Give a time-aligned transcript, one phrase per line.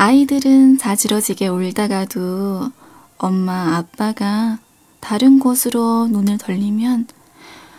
[0.00, 2.70] 아이들은 자지러지게 울다가도
[3.18, 4.60] 엄마, 아빠가
[5.00, 7.08] 다른 곳으로 눈을 돌리면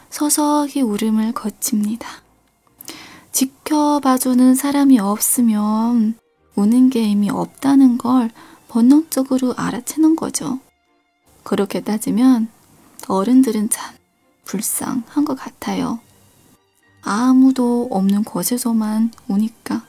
[0.09, 2.05] 서서히 울음을 거칩니다.
[3.31, 6.15] 지켜봐주는 사람이 없으면
[6.55, 8.29] 우는 게 의미 없다는 걸
[8.67, 10.59] 본능적으로 알아채는 거죠.
[11.43, 12.49] 그렇게 따지면
[13.07, 13.95] 어른들은 참
[14.43, 16.01] 불쌍한 것 같아요.
[17.01, 19.88] 아무도 없는 곳에서만 우니까.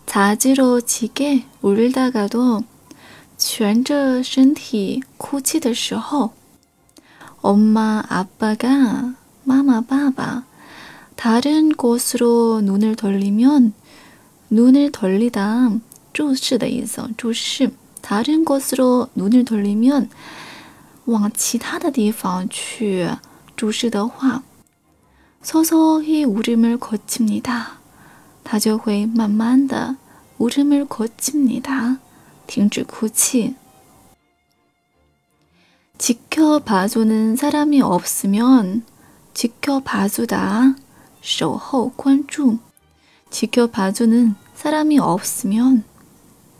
[0.05, 2.63] 자지러지게울다가도
[3.37, 6.31] 蜷着身体哭泣的时候，
[7.41, 9.13] 엄마아빠가
[9.43, 10.45] 妈妈爸爸
[11.15, 13.73] 다른곳으로눈을돌리면
[14.49, 15.71] 눈을 돌리다
[16.13, 17.71] 注视的意思，注视。
[18.01, 20.09] 다른 곳으로 눈을 돌리면
[21.05, 23.09] 往其他的地方去
[23.55, 24.43] 注视的话
[25.41, 27.79] 서서히 울음을 거칩니다.
[28.43, 29.95] 他就会慢慢的
[30.37, 31.99] 울음을 거칩니다.
[32.47, 33.55] 停止哭泣.
[35.97, 38.83] 지켜봐주는 사람이 없으면
[39.33, 40.75] 지켜봐주다
[41.21, 42.59] 守候关注
[43.31, 45.83] 지켜봐주는 사람이 없으면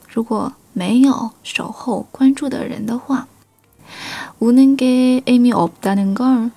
[0.10, 3.28] 如果没有守候关注的人的话，
[4.40, 6.52] 우는 게 의미 없다는 걸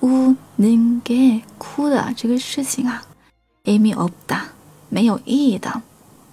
[0.00, 3.02] 우는 게哭的 这个事情啊
[3.64, 4.52] 의미 없다,
[4.88, 5.82] 没有意义的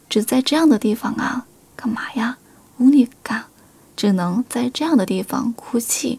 [0.09, 2.37] 只在这样的地方啊，干嘛呀？
[2.79, 3.45] 우니 까，
[3.97, 6.19] 只能在这样的地方哭泣。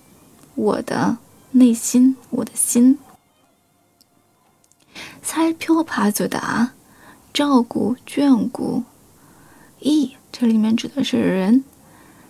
[0.55, 1.17] 我的
[1.53, 2.99] 内心，我的心。
[5.23, 6.73] 살펴봐주다
[7.33, 8.85] 照顾眷顾。
[9.81, 11.65] 이这里面指的是人。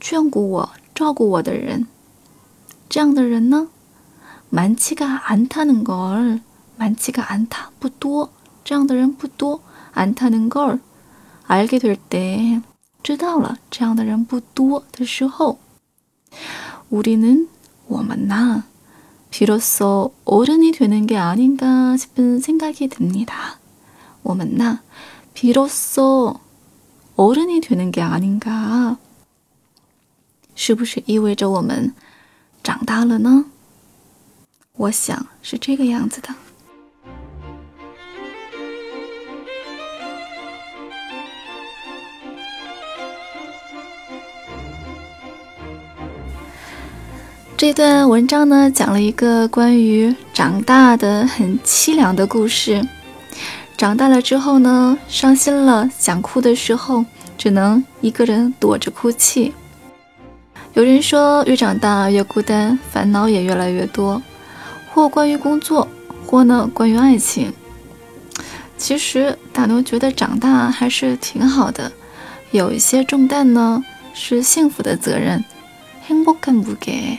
[0.00, 1.86] 眷顾我、照顾我的人，
[2.88, 3.68] 这样的人呢？
[4.50, 6.40] 많지가 않다는 걸
[6.76, 8.30] 많지가 않다 不多
[8.62, 9.62] 这样的人不多
[9.94, 10.80] 않다는 걸
[11.48, 12.62] 알게 될 때
[13.02, 15.58] 知道了这样的人不多的时候
[16.90, 17.48] 우리는
[17.86, 18.64] 我们呐
[19.30, 23.58] 비로소 어른이 되는 게 아닌가 싶은 생각이 듭니다.
[24.22, 24.80] 我们呐
[25.34, 26.40] 비로소
[27.16, 28.96] 어른이 되는 게 아닌가
[30.54, 31.94] 是不是意味着我们
[32.62, 33.46] 长大了呢？
[34.76, 36.34] 我想是这个样子的。
[47.58, 52.86] 这段文章呢，讲了一个关于长大的很凄凉的故事。
[53.76, 57.04] 长大了之后呢，伤心了，想哭的时候，
[57.38, 59.52] 只能一个人躲着哭泣。
[60.74, 64.20] 有人说，越长大越孤单，烦恼也越来越多。
[64.92, 65.88] 或关于工作，
[66.26, 67.52] 或呢关于爱情。
[68.76, 71.90] 其实大牛觉得长大还是挺好的，
[72.50, 73.82] 有一些重担呢
[74.12, 75.44] 是幸福的责任，
[76.08, 77.18] 행복한 무게,